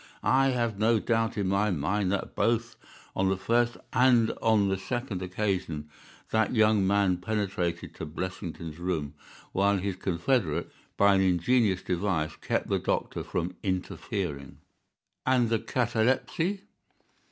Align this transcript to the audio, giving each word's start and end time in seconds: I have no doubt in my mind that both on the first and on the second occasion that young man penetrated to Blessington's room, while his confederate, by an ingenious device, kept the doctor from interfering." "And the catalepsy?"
I 0.23 0.47
have 0.47 0.79
no 0.79 0.99
doubt 0.99 1.37
in 1.37 1.47
my 1.47 1.69
mind 1.69 2.11
that 2.11 2.33
both 2.33 2.75
on 3.15 3.29
the 3.29 3.37
first 3.37 3.77
and 3.93 4.31
on 4.41 4.67
the 4.67 4.77
second 4.79 5.21
occasion 5.21 5.91
that 6.31 6.55
young 6.55 6.87
man 6.87 7.17
penetrated 7.17 7.93
to 7.93 8.07
Blessington's 8.07 8.79
room, 8.79 9.13
while 9.51 9.77
his 9.77 9.97
confederate, 9.97 10.71
by 10.97 11.13
an 11.13 11.21
ingenious 11.21 11.83
device, 11.83 12.35
kept 12.37 12.67
the 12.67 12.79
doctor 12.79 13.23
from 13.23 13.55
interfering." 13.61 14.57
"And 15.23 15.49
the 15.49 15.59
catalepsy?" 15.59 16.63